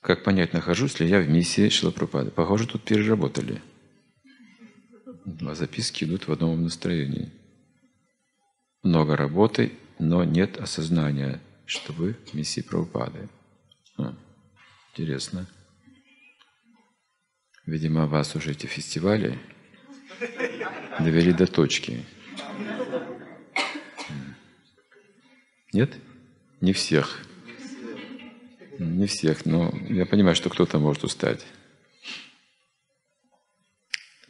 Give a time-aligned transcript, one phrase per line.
[0.00, 2.30] Как понять, нахожусь ли я в миссии Шилапрапады?
[2.30, 3.60] Похоже, тут переработали.
[5.42, 7.30] А записки идут в одном настроении.
[8.82, 13.28] Много работы, но нет осознания, что вы в миссии Прабхупады.
[13.98, 14.14] А,
[14.92, 15.46] интересно.
[17.66, 19.38] Видимо, вас уже эти фестивали
[20.98, 22.04] довели до точки.
[25.72, 25.94] Нет?
[26.60, 27.26] Не всех.
[28.80, 31.44] Не всех, но я понимаю, что кто-то может устать.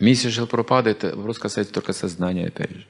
[0.00, 2.86] Миссия Шилпрапада– это вопрос касается только сознания, опять же.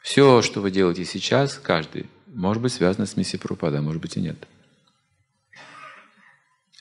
[0.00, 4.16] Все, что вы делаете сейчас, каждый, может быть связано с миссией Прабхупада, а может быть
[4.16, 4.46] и нет.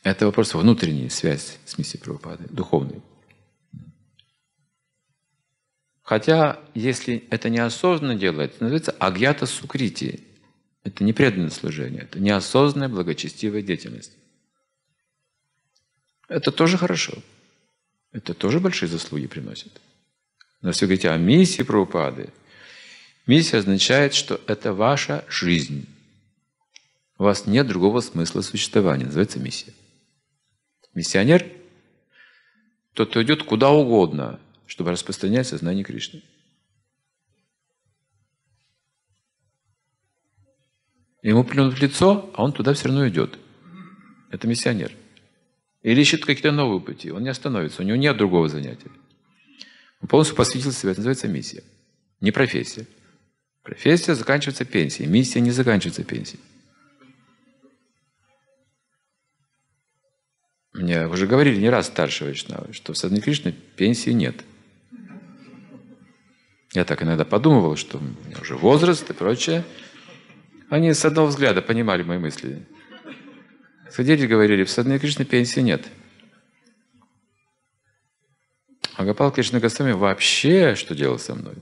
[0.04, 3.02] Это вопрос внутренней связи с миссией Прабхупады, духовной.
[6.04, 10.35] Хотя, если это неосознанно делается, называется агьята сукрити.
[10.86, 14.14] Это не преданное служение, это неосознанная благочестивая деятельность.
[16.28, 17.22] Это тоже хорошо.
[18.12, 19.82] Это тоже большие заслуги приносит.
[20.62, 22.30] Но вы говорите о миссии Прабхупады,
[23.26, 25.88] миссия означает, что это ваша жизнь.
[27.18, 29.06] У вас нет другого смысла существования.
[29.06, 29.74] Называется миссия.
[30.94, 31.46] Миссионер–
[32.94, 36.22] тот, кто идет куда угодно, чтобы распространять сознание Кришны.
[41.26, 43.40] Ему плюнут в лицо, а он туда все равно идет.
[44.30, 44.92] Это миссионер.
[45.82, 47.10] Или ищет какие-то новые пути.
[47.10, 48.92] Он не остановится, у него нет другого занятия.
[50.02, 50.92] Он полностью посвятил себя.
[50.92, 51.64] Это называется миссия.
[52.22, 52.86] Не профессия.
[53.64, 55.10] Профессия заканчивается пенсией.
[55.10, 56.40] Миссия не заканчивается пенсией.
[60.74, 64.44] Мне уже говорили не раз старшие Вайшнавы, что в Садхане Кришны пенсии нет.
[66.74, 69.64] Я так иногда подумывал, что у меня уже возраст и прочее.
[70.70, 72.66] Они с одного взгляда понимали мои мысли.
[73.92, 75.88] Сидели говорили, в Садхане Кришны пенсии нет.
[78.96, 81.56] А Гопал Кришна Госвами вообще что делал со мной?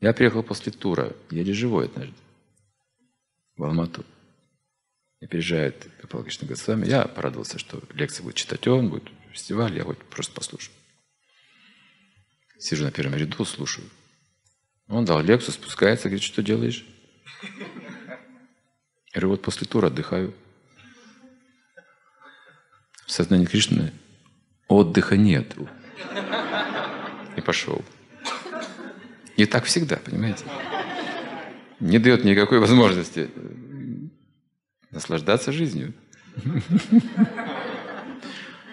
[0.00, 2.14] Я приехал после тура, еле живой однажды,
[3.56, 4.04] в Алмату.
[5.20, 6.86] И приезжает Гопал Кришна Госвами.
[6.86, 10.74] Я порадовался, что лекции будет читать он, будет фестиваль, я вот просто послушаю.
[12.58, 13.88] Сижу на первом ряду, слушаю.
[14.88, 16.86] Он дал лекцию, спускается, говорит, что делаешь?
[19.14, 20.34] Я говорю, вот после тура отдыхаю.
[23.06, 23.92] В сознании Кришны
[24.68, 25.54] отдыха нет.
[27.36, 27.82] И пошел.
[29.36, 30.44] И так всегда, понимаете?
[31.80, 33.30] Не дает никакой возможности
[34.90, 35.94] наслаждаться жизнью.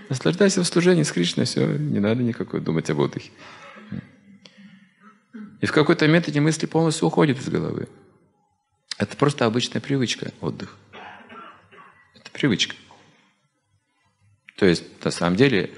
[0.10, 3.32] Наслаждайся в служении с Кришной, все, не надо никакой думать об отдыхе.
[5.62, 7.88] И в какой-то момент эти мысли полностью уходят из головы.
[8.98, 10.78] Это просто обычная привычка, отдых.
[12.14, 12.76] Это привычка.
[14.58, 15.74] То есть, на самом деле,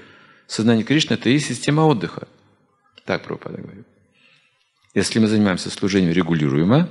[0.46, 2.28] сознание Кришны– это и система отдыха.
[3.04, 3.86] Так Прабхупада говорит.
[4.94, 6.88] Если мы занимаемся служением регулируемо,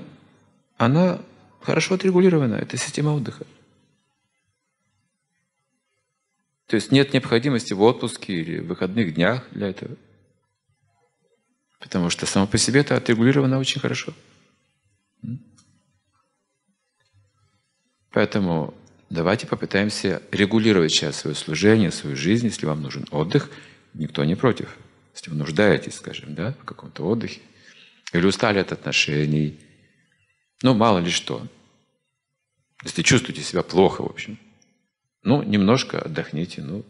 [0.77, 1.21] она
[1.61, 2.55] хорошо отрегулирована.
[2.55, 3.45] Это система отдыха.
[6.67, 9.95] То есть нет необходимости в отпуске или в выходных днях для этого.
[11.79, 14.13] Потому что само по себе это отрегулировано очень хорошо.
[18.17, 18.73] Поэтому
[19.11, 22.47] давайте попытаемся регулировать сейчас свое служение, свою жизнь.
[22.47, 23.51] Если вам нужен отдых,
[23.93, 24.75] никто не против.
[25.13, 27.41] Если вы нуждаетесь, скажем, да, в каком-то отдыхе,
[28.13, 29.59] или устали от отношений,
[30.63, 31.45] ну, мало ли что.
[32.83, 34.39] Если чувствуете себя плохо, в общем,
[35.21, 36.83] ну, немножко отдохните, ну,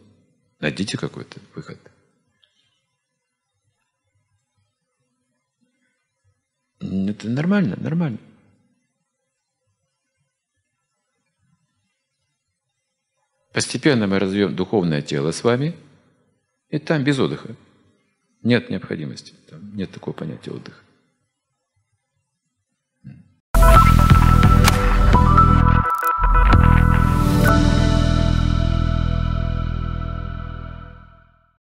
[0.60, 1.78] найдите какой-то выход.
[6.80, 8.18] Это нормально, нормально.
[13.58, 15.74] Постепенно мы развьем духовное тело с вами,
[16.70, 17.56] и там без отдыха.
[18.44, 20.78] Нет необходимости, там нет такого понятия отдыха.